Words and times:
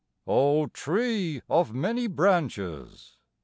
O 0.25 0.65
tree 0.65 1.43
of 1.47 1.75
many 1.75 2.07
branches! 2.07 3.17